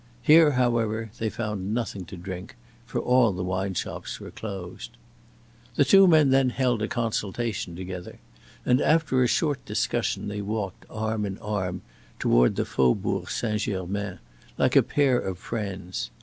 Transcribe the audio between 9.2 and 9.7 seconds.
a short